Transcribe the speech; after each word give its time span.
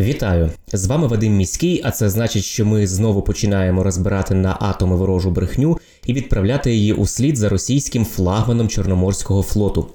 Вітаю! 0.00 0.50
З 0.72 0.86
вами 0.86 1.06
Вадим 1.06 1.36
Міський, 1.36 1.80
а 1.84 1.90
це 1.90 2.10
значить, 2.10 2.44
що 2.44 2.66
ми 2.66 2.86
знову 2.86 3.22
починаємо 3.22 3.82
розбирати 3.82 4.34
на 4.34 4.56
атоми 4.60 4.96
ворожу 4.96 5.30
брехню 5.30 5.78
і 6.06 6.12
відправляти 6.12 6.74
її 6.74 6.92
у 6.92 7.06
слід 7.06 7.36
за 7.36 7.48
російським 7.48 8.04
флагманом 8.04 8.68
Чорноморського 8.68 9.42
флоту. 9.42 9.86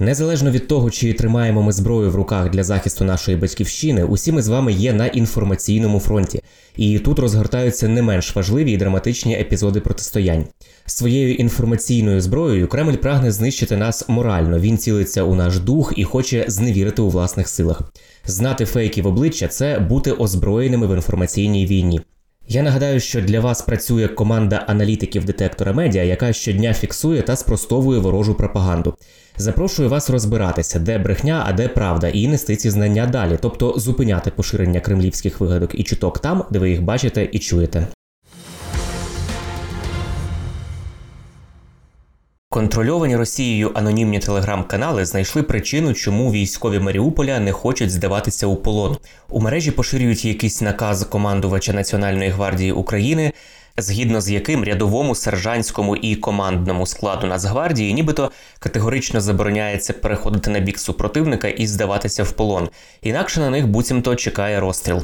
Незалежно 0.00 0.50
від 0.50 0.68
того, 0.68 0.90
чи 0.90 1.12
тримаємо 1.12 1.62
ми 1.62 1.72
зброю 1.72 2.10
в 2.10 2.14
руках 2.14 2.50
для 2.50 2.64
захисту 2.64 3.04
нашої 3.04 3.36
батьківщини, 3.36 4.04
усі 4.04 4.32
ми 4.32 4.42
з 4.42 4.48
вами 4.48 4.72
є 4.72 4.92
на 4.92 5.06
інформаційному 5.06 6.00
фронті, 6.00 6.42
і 6.76 6.98
тут 6.98 7.18
розгортаються 7.18 7.88
не 7.88 8.02
менш 8.02 8.36
важливі 8.36 8.72
і 8.72 8.76
драматичні 8.76 9.34
епізоди 9.34 9.80
протистоянь. 9.80 10.44
Своєю 10.86 11.34
інформаційною 11.34 12.20
зброєю 12.20 12.68
Кремль 12.68 12.96
прагне 12.96 13.32
знищити 13.32 13.76
нас 13.76 14.08
морально. 14.08 14.58
Він 14.58 14.78
цілиться 14.78 15.22
у 15.22 15.34
наш 15.34 15.58
дух 15.58 15.92
і 15.96 16.04
хоче 16.04 16.44
зневірити 16.48 17.02
у 17.02 17.08
власних 17.08 17.48
силах. 17.48 17.82
Знати 18.24 18.64
фейки 18.64 19.02
в 19.02 19.06
обличчя 19.06 19.48
це 19.48 19.78
бути 19.78 20.12
озброєними 20.12 20.86
в 20.86 20.94
інформаційній 20.94 21.66
війні. 21.66 22.00
Я 22.48 22.62
нагадаю, 22.62 23.00
що 23.00 23.20
для 23.20 23.40
вас 23.40 23.62
працює 23.62 24.08
команда 24.08 24.64
аналітиків 24.66 25.24
детектора 25.24 25.72
медіа, 25.72 26.02
яка 26.02 26.32
щодня 26.32 26.74
фіксує 26.74 27.22
та 27.22 27.36
спростовує 27.36 28.00
ворожу 28.00 28.34
пропаганду. 28.34 28.94
Запрошую 29.36 29.88
вас 29.88 30.10
розбиратися, 30.10 30.78
де 30.78 30.98
брехня, 30.98 31.44
а 31.46 31.52
де 31.52 31.68
правда, 31.68 32.08
і 32.08 32.28
нести 32.28 32.56
ці 32.56 32.70
знання 32.70 33.06
далі, 33.06 33.38
тобто 33.42 33.74
зупиняти 33.76 34.30
поширення 34.30 34.80
кремлівських 34.80 35.40
вигадок 35.40 35.70
і 35.74 35.82
чуток 35.82 36.18
там, 36.18 36.44
де 36.50 36.58
ви 36.58 36.70
їх 36.70 36.82
бачите 36.82 37.28
і 37.32 37.38
чуєте. 37.38 37.86
Контрольовані 42.56 43.16
Росією 43.16 43.70
анонімні 43.74 44.18
телеграм-канали 44.18 45.04
знайшли 45.04 45.42
причину, 45.42 45.94
чому 45.94 46.32
військові 46.32 46.78
Маріуполя 46.78 47.40
не 47.40 47.52
хочуть 47.52 47.90
здаватися 47.90 48.46
у 48.46 48.56
полон. 48.56 48.96
У 49.28 49.40
мережі 49.40 49.70
поширюють 49.70 50.24
якийсь 50.24 50.60
наказ 50.60 51.04
командувача 51.04 51.72
Національної 51.72 52.30
гвардії 52.30 52.72
України, 52.72 53.32
згідно 53.76 54.20
з 54.20 54.30
яким 54.30 54.64
рядовому 54.64 55.14
сержантському 55.14 55.96
і 55.96 56.16
командному 56.16 56.86
складу 56.86 57.26
Нацгвардії 57.26 57.94
нібито 57.94 58.30
категорично 58.58 59.20
забороняється 59.20 59.92
переходити 59.92 60.50
на 60.50 60.60
бік 60.60 60.78
супротивника 60.78 61.48
і 61.48 61.66
здаватися 61.66 62.22
в 62.22 62.32
полон. 62.32 62.68
Інакше 63.02 63.40
на 63.40 63.50
них 63.50 63.66
буцімто 63.66 64.14
чекає 64.14 64.60
розстріл. 64.60 65.02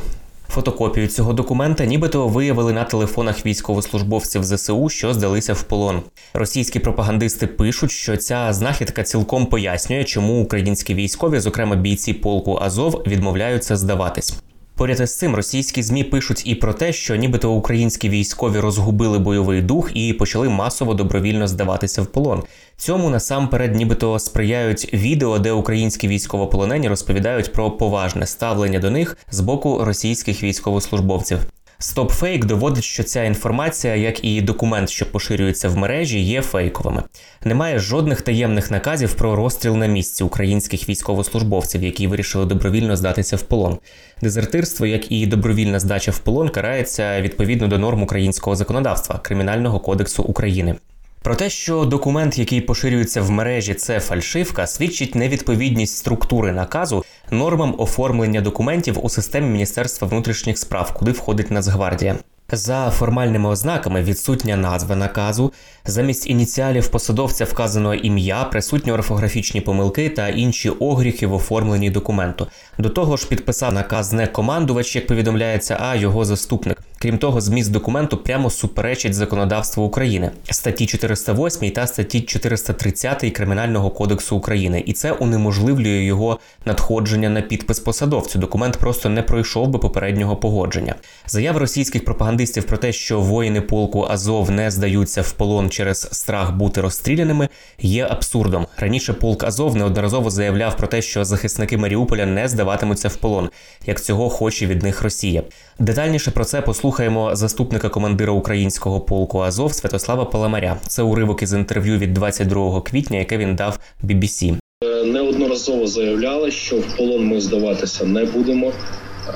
Фотокопію 0.53 1.09
цього 1.09 1.33
документа 1.33 1.85
нібито 1.85 2.29
виявили 2.29 2.73
на 2.73 2.85
телефонах 2.85 3.47
військовослужбовців 3.47 4.45
ЗСУ, 4.45 4.89
що 4.89 5.15
здалися 5.15 5.53
в 5.53 5.63
полон. 5.63 6.03
Російські 6.35 6.79
пропагандисти 6.79 7.47
пишуть, 7.47 7.91
що 7.91 8.17
ця 8.17 8.53
знахідка 8.53 9.03
цілком 9.03 9.47
пояснює, 9.47 10.05
чому 10.05 10.43
українські 10.43 10.95
військові, 10.95 11.41
зокрема 11.41 11.77
бійці 11.77 12.13
полку 12.13 12.59
Азов, 12.63 13.03
відмовляються 13.07 13.77
здаватись. 13.77 14.43
Поряд 14.75 15.01
із 15.01 15.19
цим 15.19 15.35
російські 15.35 15.83
змі 15.83 16.05
пишуть 16.05 16.43
і 16.47 16.55
про 16.55 16.75
те, 16.75 16.93
що 16.93 17.17
нібито 17.17 17.53
українські 17.53 18.09
військові 18.09 18.61
розгубили 18.61 19.19
бойовий 19.19 19.63
дух 19.63 19.91
і 19.95 20.13
почали 20.13 20.49
масово 20.49 20.95
добровільно 20.95 21.47
здаватися 21.47 22.03
в 22.03 22.07
полон. 22.07 22.43
Цьому 22.77 23.11
насамперед, 23.11 23.75
нібито 23.75 24.19
сприяють 24.19 24.95
відео, 24.95 25.39
де 25.39 25.53
українські 25.53 26.09
військовополонені 26.09 26.89
розповідають 26.89 27.53
про 27.53 27.71
поважне 27.71 28.27
ставлення 28.27 28.79
до 28.79 28.91
них 28.91 29.17
з 29.31 29.41
боку 29.41 29.85
російських 29.85 30.43
військовослужбовців. 30.43 31.39
StopFake 31.83 32.45
доводить, 32.45 32.85
що 32.85 33.03
ця 33.03 33.25
інформація, 33.25 33.97
як 33.97 34.25
і 34.25 34.41
документ, 34.41 34.91
що 34.91 35.07
поширюється 35.07 35.69
в 35.69 35.77
мережі, 35.77 36.21
є 36.21 36.43
фейковими. 36.43 37.03
Немає 37.45 37.79
жодних 37.79 38.21
таємних 38.21 38.71
наказів 38.71 39.15
про 39.15 39.37
розстріл 39.37 39.77
на 39.77 39.87
місці 39.87 40.25
українських 40.25 40.89
військовослужбовців, 40.89 41.83
які 41.83 42.07
вирішили 42.07 42.47
добровільно 42.47 42.97
здатися 42.97 43.37
в 43.37 43.43
полон. 43.43 43.79
Дезертирство, 44.23 44.87
як 44.87 45.13
і 45.13 45.27
добровільна 45.27 45.81
здача 45.81 46.11
в 46.11 46.19
полон, 46.19 46.49
карається 46.49 47.21
відповідно 47.21 47.69
до 47.69 47.79
норм 47.79 48.03
українського 48.03 48.57
законодавства 48.57 49.19
Кримінального 49.19 49.81
кодексу 49.81 50.23
України. 50.23 50.75
Про 51.23 51.35
те, 51.35 51.51
що 51.51 51.85
документ, 51.85 52.39
який 52.39 52.61
поширюється 52.61 53.23
в 53.23 53.31
мережі, 53.31 53.75
це 53.75 54.01
фальшивка, 54.01 54.67
свідчить 54.67 55.15
невідповідність 55.15 55.97
структури 55.97 56.53
наказу 56.53 57.05
нормам 57.31 57.75
оформлення 57.79 58.41
документів 58.41 58.99
у 59.05 59.09
системі 59.09 59.47
Міністерства 59.49 60.09
внутрішніх 60.09 60.59
справ, 60.59 60.95
куди 60.95 61.11
входить 61.11 61.51
Нацгвардія. 61.51 62.17
За 62.53 62.91
формальними 62.91 63.49
ознаками 63.49 64.03
відсутня 64.03 64.57
назва 64.57 64.97
наказу, 64.97 65.53
замість 65.85 66.27
ініціалів 66.31 66.89
посадовця 66.89 67.45
вказано 67.45 67.95
ім'я, 67.95 68.45
присутні 68.45 68.93
орфографічні 68.93 69.61
помилки 69.61 70.09
та 70.09 70.29
інші 70.29 70.71
огріхи 70.71 71.27
в 71.27 71.35
оформленні 71.35 71.91
документу. 71.91 72.47
До 72.79 72.89
того 72.89 73.17
ж, 73.17 73.29
підписав 73.29 73.73
наказ 73.73 74.13
не 74.13 74.27
командувач, 74.27 74.97
як 74.97 75.07
повідомляється, 75.07 75.79
а 75.81 75.95
його 75.97 76.25
заступник. 76.25 76.79
Крім 77.03 77.19
того, 77.19 77.41
зміст 77.41 77.71
документу 77.71 78.17
прямо 78.17 78.51
суперечить 78.51 79.15
законодавству 79.15 79.85
України, 79.85 80.31
статті 80.51 80.87
408 80.87 81.71
та 81.71 81.87
статті 81.87 82.21
430 82.21 83.31
Кримінального 83.31 83.91
кодексу 83.91 84.37
України, 84.37 84.83
і 84.87 84.93
це 84.93 85.13
унеможливлює 85.13 86.05
його 86.05 86.39
надходження 86.65 87.29
на 87.29 87.41
підпис 87.41 87.81
посадовцю. 87.81 88.39
Документ 88.39 88.77
просто 88.77 89.09
не 89.09 89.23
пройшов 89.23 89.69
би 89.69 89.79
попереднього 89.79 90.37
погодження. 90.37 90.95
Заяви 91.27 91.61
російських 91.61 92.05
пропагандистів 92.05 92.65
про 92.65 92.77
те, 92.77 92.93
що 92.93 93.21
воїни 93.21 93.61
полку 93.61 94.07
Азов 94.11 94.51
не 94.51 94.71
здаються 94.71 95.23
в 95.23 95.33
полон 95.33 95.71
через 95.71 96.09
страх 96.13 96.55
бути 96.55 96.81
розстріляними, 96.81 97.49
є 97.79 98.07
абсурдом. 98.11 98.67
Раніше 98.77 99.13
полк 99.13 99.45
Азов 99.45 99.77
неодноразово 99.77 100.31
заявляв 100.31 100.77
про 100.77 100.87
те, 100.87 101.03
що 101.03 101.25
захисники 101.25 101.77
Маріуполя 101.77 102.27
не 102.27 102.49
здаватимуться 102.49 103.09
в 103.09 103.17
полон, 103.17 103.51
як 103.87 104.03
цього 104.03 104.31
хоче 104.31 104.67
від 104.67 104.83
них 104.83 105.03
Росія. 105.03 105.43
Детальніше 105.83 106.31
про 106.31 106.45
це 106.45 106.63
послухаємо 106.63 107.37
заступника 107.37 107.89
командира 107.89 108.33
українського 108.33 109.01
полку 109.01 109.39
Азов 109.39 109.75
Святослава 109.75 110.25
Паламаря. 110.25 110.77
Це 110.87 111.03
уривок 111.03 111.43
із 111.43 111.53
інтерв'ю 111.53 111.99
від 111.99 112.15
22 112.15 112.81
квітня, 112.81 113.19
яке 113.19 113.39
він 113.39 113.57
дав 113.57 113.79
BBC. 114.05 114.57
неодноразово 115.05 115.87
заявляли, 115.87 116.51
що 116.51 116.77
в 116.77 116.97
полон 116.97 117.27
ми 117.27 117.41
здаватися 117.41 118.05
не 118.05 118.25
будемо. 118.25 118.73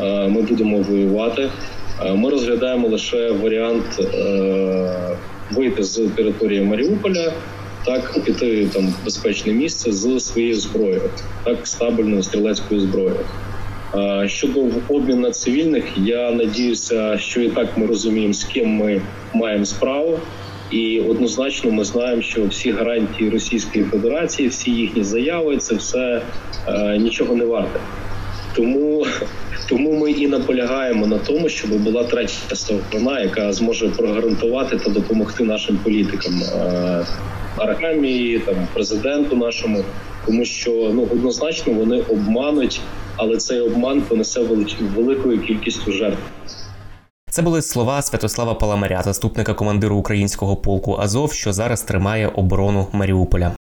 Е, 0.01 0.29
Ми 0.29 0.43
будемо 0.43 0.79
воювати. 0.79 1.51
Е, 2.05 2.15
Ми 2.15 2.31
розглядаємо 2.31 2.89
лише 2.89 3.31
варіант 3.31 4.01
е, 4.01 5.17
вийти 5.53 5.83
з 5.83 6.01
території 6.17 6.61
Маріуполя, 6.61 7.33
так 7.87 8.25
піти 8.25 8.67
там 8.67 8.89
в 8.89 9.05
безпечне 9.05 9.53
місце 9.53 9.93
з 9.93 10.21
своєю 10.21 10.57
зброєю, 10.57 11.11
так 11.45 11.67
стабільною 11.67 12.23
стрілецькою 12.23 12.81
зброєю. 12.81 13.25
Е, 13.95 14.29
Щодо 14.29 14.61
обмін 14.89 15.21
на 15.21 15.31
цивільних, 15.31 15.85
я 15.97 16.31
надіюся, 16.31 17.19
що 17.19 17.41
і 17.41 17.49
так 17.49 17.79
ми 17.79 17.87
розуміємо, 17.87 18.35
з 18.35 18.45
ким 18.45 18.69
ми 18.69 19.01
маємо 19.35 19.65
справу. 19.65 20.19
І 20.71 21.01
однозначно 21.01 21.71
ми 21.71 21.85
знаємо, 21.85 22.23
що 22.23 22.47
всі 22.47 22.71
гарантії 22.71 23.31
Російської 23.31 23.85
Федерації, 23.85 24.49
всі 24.49 24.71
їхні 24.71 25.05
заяви, 25.05 25.57
це 25.57 25.75
все 25.75 26.23
е, 26.69 26.99
нічого 26.99 27.35
не 27.35 27.45
варте. 27.45 27.81
Тому, 28.57 29.07
тому 29.69 29.93
ми 29.93 30.11
і 30.11 30.27
наполягаємо 30.27 31.07
на 31.07 31.19
тому, 31.19 31.49
щоб 31.49 31.71
була 31.71 32.05
третя 32.05 32.57
сторона, 32.57 33.21
яка 33.21 33.53
зможе 33.53 33.89
прогарантувати 33.89 34.77
та 34.77 34.91
допомогти 34.91 35.45
нашим 35.45 35.77
політикам, 35.77 36.43
е, 36.43 37.07
армії, 37.57 38.39
там 38.39 38.55
президенту 38.75 39.37
нашому, 39.37 39.85
тому 40.27 40.45
що 40.45 40.71
ну 40.95 41.03
однозначно 41.13 41.73
вони 41.73 42.01
обмануть, 42.01 42.81
але 43.17 43.37
цей 43.37 43.61
обман 43.61 44.03
понесе 44.03 44.41
великою 44.97 45.41
кількістю 45.41 45.93
жертв. 45.93 46.23
Це 47.31 47.43
були 47.43 47.63
слова 47.63 48.03
Святослава 48.03 48.55
Паламаря, 48.55 49.03
заступника 49.03 49.55
командиру 49.55 49.97
українського 49.97 50.57
полку 50.57 50.97
Азов, 51.01 51.33
що 51.33 51.53
зараз 51.53 51.83
тримає 51.83 52.29
оборону 52.29 52.87
Маріуполя. 52.93 53.57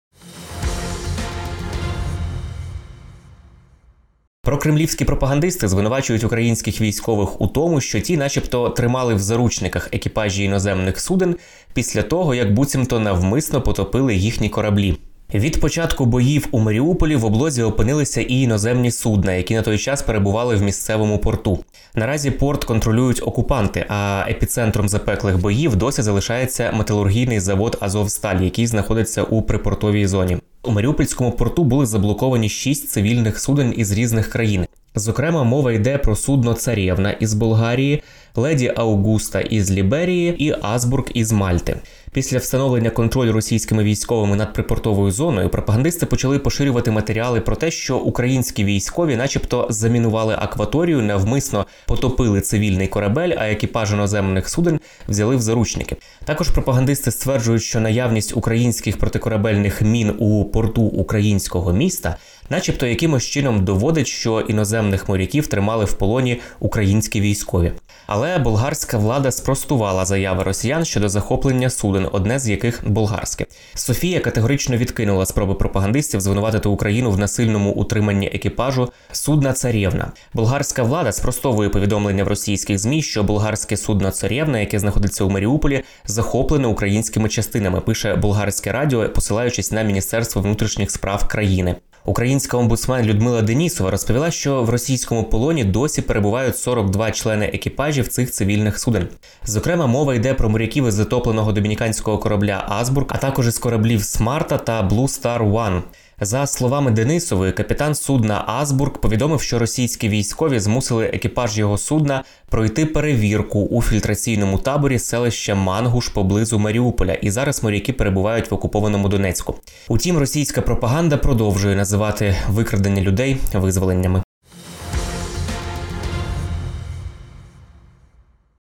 Прокремлівські 4.44 5.06
пропагандисти 5.06 5.68
звинувачують 5.68 6.24
українських 6.24 6.82
військових 6.82 7.42
у 7.42 7.48
тому, 7.48 7.82
що 7.82 8.00
ті, 8.00 8.18
начебто, 8.18 8.70
тримали 8.70 9.16
в 9.16 9.20
заручниках 9.20 9.90
екіпажі 9.92 10.44
іноземних 10.44 11.00
суден 11.00 11.36
після 11.74 12.04
того, 12.04 12.36
як 12.36 12.54
буцімто 12.54 13.00
навмисно 13.00 13.62
потопили 13.62 14.16
їхні 14.16 14.50
кораблі. 14.50 14.98
Від 15.34 15.62
початку 15.62 16.06
боїв 16.06 16.48
у 16.52 16.60
Маріуполі 16.60 17.16
в 17.16 17.26
облозі 17.26 17.64
опинилися 17.64 18.22
і 18.22 18.42
іноземні 18.42 18.92
судна, 18.92 19.34
які 19.34 19.56
на 19.56 19.62
той 19.62 19.78
час 19.78 20.02
перебували 20.02 20.56
в 20.56 20.62
місцевому 20.62 21.18
порту. 21.18 21.60
Наразі 21.96 22.32
порт 22.32 22.64
контролюють 22.64 23.22
окупанти, 23.26 23.86
а 23.90 24.26
епіцентром 24.30 24.90
запеклих 24.90 25.38
боїв 25.38 25.76
досі 25.76 26.02
залишається 26.02 26.72
металургійний 26.72 27.40
завод 27.40 27.78
Азовсталь, 27.80 28.42
який 28.42 28.68
знаходиться 28.68 29.24
у 29.24 29.42
припортовій 29.42 30.08
зоні. 30.08 30.38
У 30.64 30.72
Маріупольському 30.72 31.32
порту 31.32 31.64
були 31.64 31.86
заблоковані 31.86 32.50
шість 32.50 32.90
цивільних 32.90 33.40
суден 33.40 33.74
із 33.78 33.92
різних 33.92 34.30
країн. 34.30 34.66
Зокрема, 34.96 35.44
мова 35.44 35.72
йде 35.72 35.98
про 35.98 36.16
судно 36.16 36.54
Царєвна 36.54 37.12
із 37.12 37.34
Болгарії, 37.34 38.04
леді 38.36 38.74
Аугуста 38.76 39.42
із 39.42 39.72
Ліберії 39.72 40.44
і 40.44 40.56
Азбург 40.62 41.06
із 41.14 41.32
Мальти. 41.32 41.76
Після 42.14 42.38
встановлення 42.38 42.90
контролю 42.90 43.32
російськими 43.32 43.84
військовими 43.84 44.36
над 44.36 44.54
припортовою 44.54 45.12
зоною 45.12 45.50
пропагандисти 45.50 46.06
почали 46.06 46.40
поширювати 46.40 46.92
матеріали 46.92 47.42
про 47.42 47.56
те, 47.56 47.72
що 47.72 47.98
українські 47.98 48.64
військові, 48.64 49.16
начебто, 49.16 49.68
замінували 49.70 50.36
акваторію, 50.40 51.02
навмисно 51.02 51.66
потопили 51.88 52.42
цивільний 52.42 52.88
корабель, 52.88 53.36
а 53.38 53.50
екіпаж 53.50 53.94
іноземних 53.94 54.50
суден 54.50 54.80
взяли 55.08 55.36
в 55.36 55.42
заручники. 55.42 55.96
Також 56.26 56.50
пропагандисти 56.50 57.12
стверджують, 57.12 57.64
що 57.64 57.80
наявність 57.80 58.38
українських 58.38 58.98
протикорабельних 58.98 59.82
мін 59.82 60.16
у 60.20 60.46
порту 60.46 60.82
українського 60.82 61.74
міста, 61.74 62.16
начебто, 62.50 62.88
якимось 62.88 63.24
чином 63.24 63.66
доводить, 63.66 64.08
що 64.08 64.42
іноземних 64.42 65.10
моряків 65.10 65.48
тримали 65.48 65.86
в 65.86 65.94
полоні 65.94 66.42
українські 66.60 67.22
військові. 67.22 67.72
Але 68.08 68.38
болгарська 68.38 68.98
влада 68.98 69.32
спростувала 69.32 70.06
заяви 70.06 70.44
росіян 70.44 70.86
щодо 70.86 71.10
захоплення 71.10 71.70
суден, 71.70 72.01
одне 72.08 72.40
з 72.40 72.50
яких 72.50 72.90
болгарське. 72.90 73.46
Софія 73.76 74.20
категорично 74.20 74.78
відкинула 74.78 75.26
спроби 75.26 75.54
пропагандистів 75.54 76.22
звинуватити 76.22 76.70
Україну 76.70 77.12
в 77.12 77.20
насильному 77.20 77.72
утриманні 77.72 78.28
екіпажу 78.28 78.92
судна 79.12 79.54
Царєвна. 79.54 80.12
Болгарська 80.34 80.84
влада 80.84 81.12
спростовує 81.12 81.70
повідомлення 81.70 82.24
в 82.24 82.28
російських 82.28 82.80
змі, 82.80 83.02
що 83.02 83.24
болгарське 83.24 83.78
судно 83.78 84.12
Царєвна, 84.12 84.60
яке 84.60 84.80
знаходиться 84.80 85.24
у 85.24 85.30
Маріуполі, 85.30 85.84
захоплене 86.06 86.68
українськими 86.68 87.30
частинами. 87.30 87.82
Пише 87.82 88.16
болгарське 88.16 88.72
радіо, 88.72 89.10
посилаючись 89.10 89.72
на 89.72 89.84
міністерство 89.84 90.42
внутрішніх 90.42 90.92
справ 90.92 91.28
країни. 91.28 91.76
Українська 92.06 92.58
омбудсмен 92.58 93.06
Людмила 93.06 93.42
Денісова 93.42 93.92
розповіла, 93.92 94.32
що 94.32 94.64
в 94.64 94.70
російському 94.70 95.24
полоні 95.24 95.64
досі 95.64 96.02
перебувають 96.02 96.58
42 96.58 97.12
члени 97.12 97.46
екіпажів 97.46 98.08
цих 98.08 98.32
цивільних 98.32 98.80
суден. 98.80 99.08
Зокрема, 99.46 99.88
мова 99.88 100.16
йде 100.16 100.34
про 100.34 100.50
моряків 100.50 100.88
із 100.88 100.94
затопленого 100.94 101.52
домініканського 101.52 102.18
корабля 102.18 102.66
Азбург, 102.70 103.06
а 103.10 103.18
також 103.18 103.48
із 103.48 103.60
кораблів 103.60 104.04
Смарта 104.04 104.58
та 104.58 104.88
Blue 104.88 105.22
Star 105.22 105.52
One. 105.52 105.82
За 106.24 106.48
словами 106.48 106.92
Денисової, 106.92 107.52
капітан 107.52 107.96
судна 107.96 108.44
Азбург 108.48 108.92
повідомив, 108.92 109.42
що 109.42 109.60
російські 109.60 110.10
військові 110.10 110.60
змусили 110.60 111.06
екіпаж 111.06 111.58
його 111.58 111.78
судна 111.78 112.24
пройти 112.50 112.86
перевірку 112.86 113.60
у 113.60 113.82
фільтраційному 113.82 114.58
таборі 114.58 115.00
селища 115.00 115.56
Мангуш 115.56 116.10
поблизу 116.10 116.60
Маріуполя, 116.60 117.14
і 117.14 117.32
зараз 117.32 117.64
моряки 117.64 117.94
перебувають 117.94 118.52
в 118.52 118.54
окупованому 118.54 119.10
Донецьку. 119.10 119.56
Утім, 119.88 120.18
російська 120.18 120.62
пропаганда 120.62 121.18
продовжує 121.18 121.76
називати 121.76 122.36
викрадення 122.50 123.02
людей 123.02 123.38
визволеннями. 123.54 124.24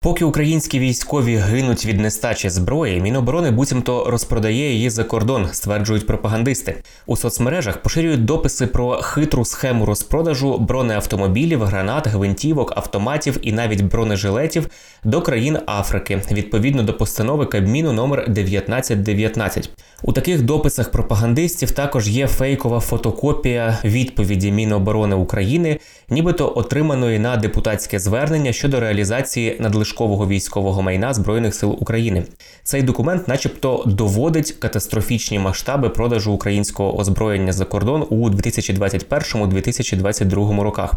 Поки 0.03 0.25
українські 0.25 0.79
військові 0.79 1.37
гинуть 1.37 1.87
від 1.87 2.01
нестачі 2.01 2.51
зброї, 2.51 3.01
міноборони 3.01 3.51
буцімто 3.51 4.11
розпродає 4.11 4.73
її 4.73 4.91
за 4.91 5.05
кордон, 5.05 5.49
стверджують 5.53 6.07
пропагандисти. 6.07 6.83
У 7.07 7.17
соцмережах 7.17 7.77
поширюють 7.83 8.25
дописи 8.25 8.67
про 8.67 8.93
хитру 9.03 9.45
схему 9.45 9.87
розпродажу 9.87 10.59
бронеавтомобілів, 10.59 11.63
гранат, 11.63 12.07
гвинтівок, 12.07 12.73
автоматів 12.77 13.39
і 13.43 13.53
навіть 13.53 13.83
бронежилетів 13.83 14.69
до 15.05 15.23
країн 15.23 15.59
Африки 15.67 16.21
відповідно 16.31 16.83
до 16.83 16.95
постанови 16.95 17.47
Кабміну 17.47 17.93
номер 17.93 18.21
1919. 18.21 19.71
У 20.03 20.13
таких 20.13 20.43
дописах 20.43 20.91
пропагандистів 20.91 21.71
також 21.71 22.09
є 22.09 22.27
фейкова 22.27 22.81
фотокопія 22.81 23.79
відповіді 23.85 24.53
Міноборони 24.53 25.17
України, 25.17 25.79
нібито 26.11 26.53
отриманої 26.57 27.19
на 27.19 27.37
депутатське 27.37 27.99
звернення 27.99 28.53
щодо 28.53 28.81
реалізації 28.81 29.57
надлишкового 29.93 30.29
військового 30.29 30.83
майна 30.83 31.15
збройних 31.15 31.55
сил 31.55 31.77
України. 31.81 32.25
Цей 32.63 32.83
документ, 32.83 33.29
начебто, 33.29 33.83
доводить 33.87 34.53
катастрофічні 34.53 35.39
масштаби 35.39 35.89
продажу 35.89 36.33
українського 36.33 36.99
озброєння 36.99 37.53
за 37.53 37.65
кордон 37.65 38.07
у 38.11 38.31
2021-2022 38.31 40.61
роках. 40.61 40.95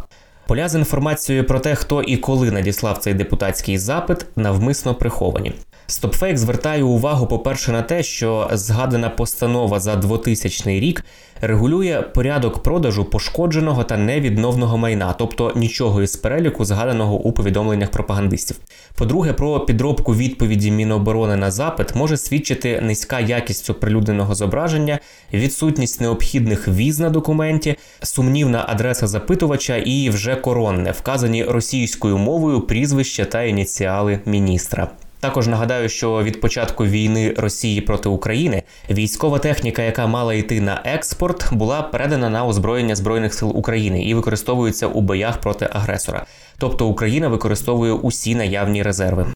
Поля 0.47 0.69
з 0.69 0.75
інформацією 0.75 1.45
про 1.45 1.59
те, 1.59 1.75
хто 1.75 2.01
і 2.01 2.17
коли 2.17 2.51
надіслав 2.51 2.97
цей 2.97 3.13
депутатський 3.13 3.77
запит, 3.77 4.25
навмисно 4.35 4.95
приховані. 4.95 5.53
StopFake 5.87 6.37
звертає 6.37 6.83
увагу, 6.83 7.27
по-перше, 7.27 7.71
на 7.71 7.81
те, 7.81 8.03
що 8.03 8.49
згадана 8.53 9.09
постанова 9.09 9.79
за 9.79 9.95
2000 9.95 10.79
рік 10.79 11.05
регулює 11.41 12.03
порядок 12.13 12.63
продажу 12.63 13.05
пошкодженого 13.05 13.83
та 13.83 13.97
невідновного 13.97 14.77
майна, 14.77 15.13
тобто 15.13 15.53
нічого 15.55 16.01
із 16.01 16.15
переліку, 16.15 16.65
згаданого 16.65 17.15
у 17.15 17.31
повідомленнях 17.31 17.91
пропагандистів. 17.91 18.57
По-друге, 18.95 19.33
про 19.33 19.59
підробку 19.59 20.15
відповіді 20.15 20.71
Міноборони 20.71 21.35
на 21.35 21.51
запит 21.51 21.95
може 21.95 22.17
свідчити 22.17 22.81
низька 22.81 23.19
якість 23.19 23.69
оприлюдненого 23.69 24.35
зображення, 24.35 24.99
відсутність 25.33 26.01
необхідних 26.01 26.67
віз 26.67 26.99
на 26.99 27.09
документі, 27.09 27.75
сумнівна 28.03 28.65
адреса 28.67 29.07
запитувача 29.07 29.75
і 29.77 30.09
вже 30.09 30.35
коронне, 30.35 30.91
вказані 30.91 31.43
російською 31.43 32.17
мовою 32.17 32.61
прізвище 32.61 33.25
та 33.25 33.43
ініціали 33.43 34.19
міністра. 34.25 34.89
Також 35.25 35.47
нагадаю, 35.47 35.89
що 35.89 36.23
від 36.23 36.41
початку 36.41 36.85
війни 36.85 37.33
Росії 37.37 37.81
проти 37.81 38.09
України 38.09 38.63
військова 38.89 39.39
техніка, 39.39 39.81
яка 39.81 40.07
мала 40.07 40.33
йти 40.33 40.61
на 40.61 40.81
експорт, 40.85 41.53
була 41.53 41.81
передана 41.81 42.29
на 42.29 42.45
озброєння 42.45 42.95
збройних 42.95 43.33
сил 43.33 43.51
України 43.57 44.03
і 44.03 44.13
використовується 44.13 44.87
у 44.87 45.01
боях 45.01 45.37
проти 45.37 45.69
агресора. 45.71 46.25
Тобто 46.57 46.87
Україна 46.87 47.27
використовує 47.27 47.91
усі 47.91 48.35
наявні 48.35 48.83
резерви. 48.83 49.34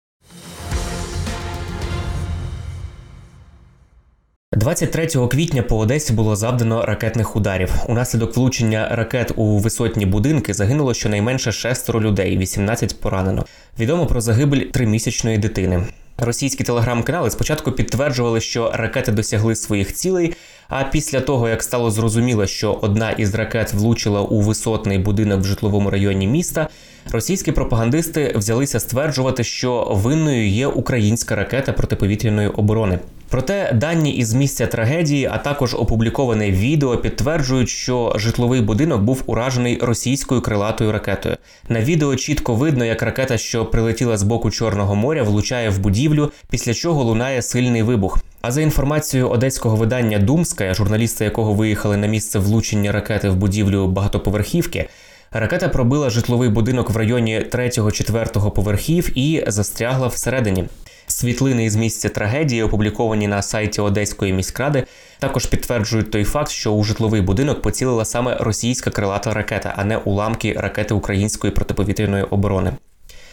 23 4.60 5.28
квітня 5.28 5.64
по 5.64 5.78
Одесі 5.78 6.14
було 6.14 6.36
завдано 6.36 6.86
ракетних 6.86 7.36
ударів. 7.36 7.74
Унаслідок 7.88 8.38
влучення 8.38 8.88
ракет 8.92 9.32
у 9.36 9.58
висотні 9.58 10.06
будинки 10.06 10.54
загинуло 10.54 10.94
щонайменше 10.94 11.52
шестеро 11.52 12.02
людей, 12.02 12.38
18 12.38 13.02
поранено. 13.02 13.46
Відомо 13.80 14.06
про 14.06 14.22
загибель 14.22 14.60
тримісячної 14.60 15.38
дитини. 15.38 15.84
Російські 16.18 16.64
телеграм-канали 16.64 17.32
спочатку 17.32 17.72
підтверджували, 17.72 18.42
що 18.42 18.72
ракети 18.74 19.12
досягли 19.12 19.56
своїх 19.56 19.94
цілей. 19.94 20.34
А 20.70 20.84
після 20.84 21.22
того, 21.22 21.50
як 21.50 21.64
стало 21.64 21.92
зрозуміло, 21.92 22.46
що 22.46 22.74
одна 22.82 23.12
із 23.12 23.36
ракет 23.36 23.74
влучила 23.74 24.22
у 24.22 24.42
висотний 24.42 24.98
будинок 24.98 25.42
в 25.42 25.46
житловому 25.46 25.90
районі 25.90 26.28
міста, 26.28 26.68
російські 27.12 27.52
пропагандисти 27.52 28.34
взялися 28.36 28.80
стверджувати, 28.80 29.44
що 29.44 29.88
винною 29.92 30.48
є 30.48 30.68
українська 30.68 31.36
ракета 31.36 31.74
протиповітряної 31.74 32.48
оборони. 32.48 33.00
Проте 33.30 33.72
дані 33.74 34.12
із 34.12 34.34
місця 34.34 34.68
трагедії, 34.68 35.30
а 35.32 35.38
також 35.38 35.74
опубліковане 35.74 36.52
відео 36.52 36.98
підтверджують, 36.98 37.70
що 37.70 38.14
житловий 38.16 38.62
будинок 38.62 39.02
був 39.02 39.24
уражений 39.26 39.80
російською 39.82 40.42
крилатою 40.42 40.92
ракетою. 40.92 41.38
На 41.70 41.82
відео 41.82 42.16
чітко 42.16 42.56
видно, 42.56 42.86
як 42.86 43.02
ракета, 43.02 43.38
що 43.38 43.66
прилетіла 43.66 44.18
з 44.18 44.24
боку 44.24 44.52
Чорного 44.52 44.96
моря, 44.96 45.24
влучає 45.24 45.70
в 45.70 45.80
будівлю, 45.80 46.32
після 46.50 46.74
чого 46.74 47.04
лунає 47.04 47.42
сильний 47.42 47.84
вибух. 47.84 48.20
А 48.42 48.52
за 48.52 48.62
інформацією 48.62 49.30
одеського 49.30 49.76
видання 49.76 50.20
Думська, 50.20 50.74
журналісти 50.74 51.24
якого 51.24 51.54
виїхали 51.54 51.98
на 51.98 52.08
місце 52.08 52.40
влучення 52.40 52.92
ракети 52.92 53.30
в 53.30 53.36
будівлю 53.36 53.88
багатоповерхівки. 53.88 54.90
Ракета 55.32 55.70
пробила 55.70 56.10
житловий 56.10 56.50
будинок 56.50 56.90
в 56.90 56.98
районі 56.98 57.46
3-4 57.52 58.52
поверхів 58.52 59.18
і 59.18 59.44
застрягла 59.48 60.08
всередині. 60.08 60.66
Світлини 61.12 61.66
із 61.66 61.76
місця 61.76 62.10
трагедії, 62.10 62.64
опубліковані 62.64 63.28
на 63.28 63.42
сайті 63.42 63.82
Одеської 63.82 64.34
міськради, 64.34 64.84
також 65.20 65.46
підтверджують 65.46 66.12
той 66.12 66.24
факт, 66.24 66.52
що 66.52 66.72
у 66.72 66.84
житловий 66.84 67.22
будинок 67.22 67.62
поцілила 67.62 68.06
саме 68.06 68.38
російська 68.40 68.90
крилата 68.90 69.34
ракета, 69.34 69.74
а 69.78 69.84
не 69.84 69.98
уламки 69.98 70.54
ракети 70.54 70.94
української 70.94 71.54
протиповітряної 71.54 72.24
оборони. 72.24 72.72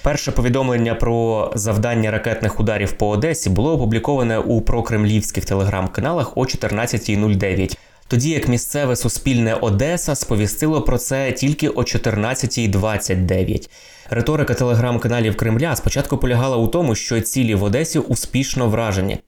Перше 0.02 0.33
повідомлення 0.33 0.95
про 0.95 1.50
завдання 1.54 2.11
ракетних 2.11 2.61
ударів 2.61 2.92
по 2.92 3.09
Одесі 3.09 3.50
було 3.50 3.73
опубліковане 3.73 4.38
у 4.38 4.61
прокремлівських 4.61 5.45
телеграм-каналах 5.45 6.37
о 6.37 6.40
14.09. 6.40 7.76
Тоді 8.08 8.30
як 8.30 8.48
місцеве 8.48 8.96
суспільне 8.96 9.54
Одеса 9.54 10.14
сповістило 10.14 10.82
про 10.82 10.98
це 10.98 11.32
тільки 11.32 11.68
о 11.68 11.80
14.29. 11.80 13.68
Риторика 14.10 14.54
телеграм-каналів 14.54 15.36
Кремля 15.36 15.76
спочатку 15.76 16.18
полягала 16.18 16.56
у 16.56 16.68
тому, 16.68 16.94
що 16.94 17.20
цілі 17.20 17.54
в 17.54 17.62
Одесі 17.62 17.98
успішно 17.98 18.68
вражені. 18.68 19.18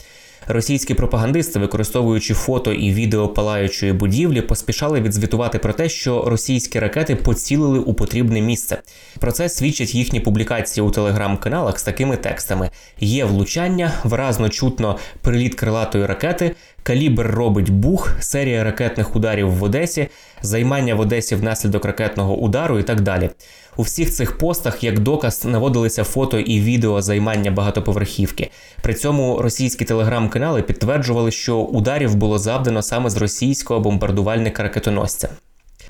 Російські 0.51 0.95
пропагандисти, 0.95 1.59
використовуючи 1.59 2.35
фото 2.35 2.73
і 2.73 2.93
відео 2.93 3.29
палаючої 3.29 3.93
будівлі, 3.93 4.43
поспішали 4.43 5.01
відзвітувати 5.01 5.59
про 5.59 5.73
те, 5.73 5.89
що 5.89 6.23
російські 6.23 6.79
ракети 6.79 7.17
поцілили 7.17 7.79
у 7.79 7.95
потрібне 7.95 8.41
місце. 8.41 8.79
Про 9.19 9.33
це 9.33 9.49
свідчать 9.49 9.95
їхні 9.95 10.21
публікації 10.21 10.87
у 10.87 10.91
телеграм-каналах 10.91 11.79
з 11.79 11.83
такими 11.83 12.17
текстами: 12.17 12.71
є 13.01 13.25
влучання, 13.25 13.93
виразно 14.05 14.49
чутно 14.49 14.99
приліт 15.23 15.55
крилатої 15.55 16.07
ракети. 16.07 16.55
Калібр 16.83 17.27
робить 17.27 17.71
бух, 17.71 18.17
серія 18.21 18.65
ракетних 18.65 19.17
ударів 19.17 19.51
в 19.51 19.63
Одесі, 19.63 20.09
займання 20.43 20.95
в 20.95 21.01
Одесі 21.01 21.35
внаслідок 21.35 21.85
ракетного 21.85 22.37
удару 22.37 22.79
і 22.79 22.83
так 22.83 23.01
далі. 23.01 23.31
У 23.79 23.83
всіх 23.83 24.13
цих 24.13 24.39
постах 24.39 24.85
як 24.85 24.99
доказ 24.99 25.45
наводилися 25.45 26.05
фото 26.05 26.39
і 26.39 26.61
відео 26.61 27.03
займання 27.03 27.51
багатоповерхівки. 27.51 28.51
При 28.83 28.95
цьому 28.95 29.43
російські 29.43 29.85
телеграм-канали 29.85 30.63
підтверджували, 30.63 31.31
що 31.31 31.57
ударів 31.59 32.15
було 32.15 32.39
завдано 32.39 32.83
саме 32.83 33.11
з 33.11 33.17
російського 33.17 33.81
бомбардувальника 33.81 34.63
ракетоносця. 34.63 35.29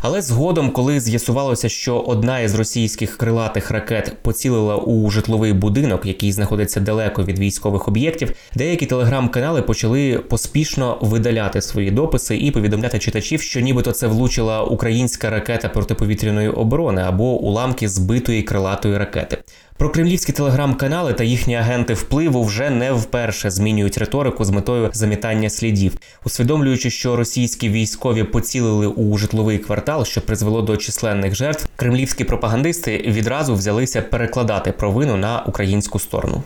Але 0.00 0.22
згодом, 0.22 0.70
коли 0.70 1.00
з'ясувалося, 1.00 1.68
що 1.68 1.98
одна 1.98 2.40
із 2.40 2.54
російських 2.54 3.16
крилатих 3.16 3.70
ракет 3.70 4.16
поцілила 4.22 4.76
у 4.76 5.10
житловий 5.10 5.52
будинок, 5.52 6.06
який 6.06 6.32
знаходиться 6.32 6.80
далеко 6.80 7.24
від 7.24 7.38
військових 7.38 7.88
об'єктів, 7.88 8.32
деякі 8.54 8.86
телеграм-канали 8.86 9.62
почали 9.62 10.18
поспішно 10.18 10.98
видаляти 11.00 11.62
свої 11.62 11.90
дописи 11.90 12.36
і 12.36 12.50
повідомляти 12.50 12.98
читачів, 12.98 13.42
що 13.42 13.60
нібито 13.60 13.92
це 13.92 14.06
влучила 14.06 14.62
українська 14.64 15.30
ракета 15.30 15.68
протиповітряної 15.68 16.48
оборони 16.48 17.02
або 17.02 17.24
уламки 17.24 17.88
збитої 17.88 18.42
крилатої 18.42 18.98
ракети. 18.98 19.38
Прокремлівські 19.78 20.32
телеграм-канали 20.32 21.12
та 21.12 21.24
їхні 21.24 21.54
агенти 21.56 21.94
впливу 21.94 22.44
вже 22.44 22.70
не 22.70 22.92
вперше 22.92 23.50
змінюють 23.50 23.98
риторику 23.98 24.44
з 24.44 24.50
метою 24.50 24.90
замітання 24.92 25.50
слідів, 25.50 25.92
усвідомлюючи, 26.24 26.90
що 26.90 27.16
російські 27.16 27.68
військові 27.68 28.24
поцілили 28.24 28.86
у 28.86 29.16
житловий 29.16 29.58
квартал, 29.58 29.87
що 30.04 30.20
призвело 30.20 30.62
до 30.62 30.76
численних 30.76 31.34
жертв. 31.34 31.68
Кремлівські 31.76 32.24
пропагандисти 32.24 32.98
відразу 32.98 33.54
взялися 33.54 34.02
перекладати 34.02 34.72
провину 34.72 35.16
на 35.16 35.42
українську 35.42 35.98
сторону. 35.98 36.42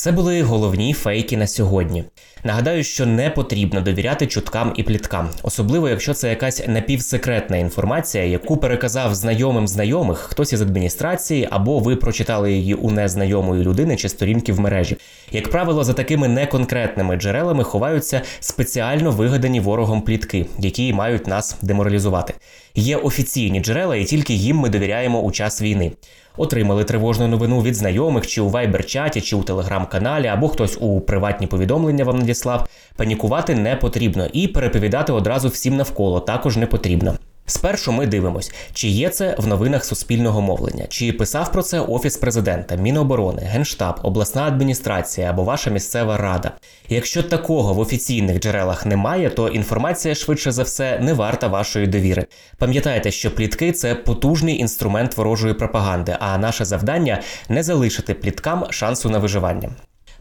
Це 0.00 0.12
були 0.12 0.42
головні 0.42 0.92
фейки 0.92 1.36
на 1.36 1.46
сьогодні. 1.46 2.04
Нагадаю, 2.44 2.84
що 2.84 3.06
не 3.06 3.30
потрібно 3.30 3.80
довіряти 3.80 4.26
чуткам 4.26 4.72
і 4.76 4.82
пліткам, 4.82 5.28
особливо 5.42 5.88
якщо 5.88 6.14
це 6.14 6.28
якась 6.28 6.68
напівсекретна 6.68 7.56
інформація, 7.56 8.24
яку 8.24 8.56
переказав 8.56 9.14
знайомим 9.14 9.68
знайомих 9.68 10.18
хтось 10.18 10.52
із 10.52 10.62
адміністрації, 10.62 11.48
або 11.50 11.78
ви 11.78 11.96
прочитали 11.96 12.52
її 12.52 12.74
у 12.74 12.90
незнайомої 12.90 13.64
людини 13.64 13.96
чи 13.96 14.08
сторінки 14.08 14.52
в 14.52 14.60
мережі. 14.60 14.96
Як 15.32 15.50
правило, 15.50 15.84
за 15.84 15.92
такими 15.92 16.28
неконкретними 16.28 17.16
джерелами 17.16 17.64
ховаються 17.64 18.22
спеціально 18.40 19.10
вигадані 19.10 19.60
ворогом 19.60 20.02
плітки, 20.02 20.46
які 20.58 20.92
мають 20.92 21.26
нас 21.26 21.56
деморалізувати. 21.62 22.34
Є 22.74 22.96
офіційні 22.96 23.60
джерела, 23.60 23.96
і 23.96 24.04
тільки 24.04 24.34
їм 24.34 24.56
ми 24.56 24.68
довіряємо 24.68 25.20
у 25.20 25.32
час 25.32 25.62
війни 25.62 25.92
отримали 26.38 26.84
тривожну 26.84 27.28
новину 27.28 27.62
від 27.62 27.74
знайомих, 27.74 28.26
чи 28.26 28.40
у 28.40 28.48
вайбер-чаті, 28.48 29.20
чи 29.20 29.36
у 29.36 29.42
телеграм-каналі, 29.42 30.26
або 30.26 30.48
хтось 30.48 30.78
у 30.80 31.00
приватні 31.00 31.46
повідомлення 31.46 32.04
вам 32.04 32.18
надіслав. 32.18 32.68
Панікувати 32.96 33.54
не 33.54 33.76
потрібно 33.76 34.26
і 34.32 34.48
переповідати 34.48 35.12
одразу 35.12 35.48
всім 35.48 35.76
навколо 35.76 36.20
також 36.20 36.56
не 36.56 36.66
потрібно. 36.66 37.14
Спершу 37.48 37.92
ми 37.92 38.06
дивимось, 38.06 38.52
чи 38.72 38.88
є 38.88 39.08
це 39.08 39.34
в 39.38 39.46
новинах 39.46 39.84
суспільного 39.84 40.40
мовлення, 40.40 40.86
чи 40.88 41.12
писав 41.12 41.52
про 41.52 41.62
це 41.62 41.80
офіс 41.80 42.16
президента, 42.16 42.76
Міноборони, 42.76 43.42
Генштаб, 43.42 44.00
обласна 44.02 44.42
адміністрація 44.42 45.30
або 45.30 45.44
ваша 45.44 45.70
місцева 45.70 46.16
рада. 46.16 46.52
Якщо 46.88 47.22
такого 47.22 47.74
в 47.74 47.78
офіційних 47.78 48.40
джерелах 48.40 48.86
немає, 48.86 49.30
то 49.30 49.48
інформація 49.48 50.14
швидше 50.14 50.52
за 50.52 50.62
все 50.62 50.98
не 50.98 51.12
варта 51.12 51.46
вашої 51.46 51.86
довіри. 51.86 52.26
Пам'ятайте, 52.58 53.10
що 53.10 53.34
плітки 53.34 53.72
це 53.72 53.94
потужний 53.94 54.58
інструмент 54.58 55.16
ворожої 55.16 55.54
пропаганди, 55.54 56.16
а 56.20 56.38
наше 56.38 56.64
завдання 56.64 57.22
не 57.48 57.62
залишити 57.62 58.14
пліткам 58.14 58.66
шансу 58.70 59.10
на 59.10 59.18
виживання. 59.18 59.70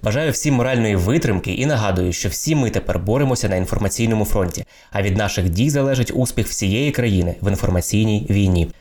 Бажаю 0.03 0.31
всім 0.31 0.53
моральної 0.53 0.95
витримки 0.95 1.51
і 1.51 1.65
нагадую, 1.65 2.13
що 2.13 2.29
всі 2.29 2.55
ми 2.55 2.69
тепер 2.69 2.99
боремося 2.99 3.49
на 3.49 3.55
інформаційному 3.55 4.25
фронті, 4.25 4.65
а 4.91 5.01
від 5.01 5.17
наших 5.17 5.49
дій 5.49 5.69
залежить 5.69 6.11
успіх 6.15 6.47
всієї 6.47 6.91
країни 6.91 7.35
в 7.41 7.49
інформаційній 7.49 8.27
війні. 8.29 8.71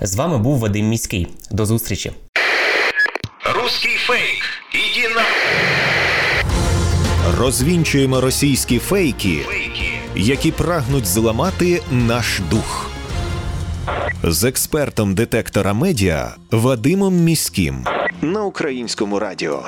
З 0.00 0.14
вами 0.16 0.38
був 0.38 0.58
Вадим 0.58 0.88
Міський. 0.88 1.26
До 1.50 1.66
зустрічі. 1.66 2.12
Русский 3.54 3.96
фейк. 3.96 4.42
Иди 4.74 5.14
на... 5.14 5.22
Розвінчуємо 7.38 8.20
російські 8.20 8.78
фейки, 8.78 9.38
які 10.16 10.52
прагнуть 10.52 11.06
зламати 11.06 11.82
наш 11.90 12.40
дух. 12.50 12.90
З 14.22 14.44
експертом 14.44 15.14
детектора 15.14 15.72
медіа 15.72 16.34
Вадимом 16.50 17.14
Міським 17.14 17.84
на 18.22 18.44
українському 18.44 19.18
радіо. 19.18 19.62